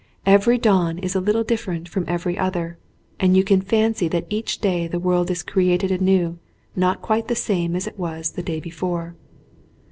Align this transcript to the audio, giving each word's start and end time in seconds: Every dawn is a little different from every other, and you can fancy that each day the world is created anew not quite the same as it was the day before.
Every 0.25 0.57
dawn 0.57 0.97
is 0.97 1.13
a 1.13 1.21
little 1.21 1.43
different 1.43 1.87
from 1.87 2.05
every 2.07 2.35
other, 2.35 2.79
and 3.19 3.37
you 3.37 3.43
can 3.43 3.61
fancy 3.61 4.07
that 4.07 4.25
each 4.31 4.57
day 4.57 4.87
the 4.87 4.97
world 4.97 5.29
is 5.29 5.43
created 5.43 5.91
anew 5.91 6.39
not 6.75 7.03
quite 7.03 7.27
the 7.27 7.35
same 7.35 7.75
as 7.75 7.85
it 7.85 7.99
was 7.99 8.31
the 8.31 8.41
day 8.41 8.59
before. 8.59 9.13